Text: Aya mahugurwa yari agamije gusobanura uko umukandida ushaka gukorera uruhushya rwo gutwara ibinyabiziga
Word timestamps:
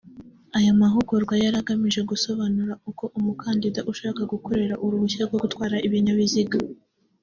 Aya 0.57 0.79
mahugurwa 0.81 1.33
yari 1.43 1.57
agamije 1.61 2.01
gusobanura 2.11 2.73
uko 2.89 3.03
umukandida 3.17 3.79
ushaka 3.91 4.21
gukorera 4.31 4.75
uruhushya 4.85 5.21
rwo 5.27 5.37
gutwara 5.43 5.75
ibinyabiziga 5.87 6.57